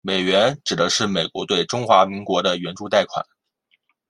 [0.03, 3.23] 美援指的是美国对中华民国的援助贷款。